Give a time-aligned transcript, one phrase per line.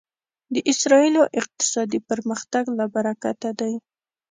[0.53, 3.73] د اسرایلو اقتصادي پرمختګ له برکته دی.